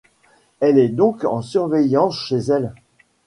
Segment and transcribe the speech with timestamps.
[0.61, 2.73] Elle est donc en surveillance chez elle.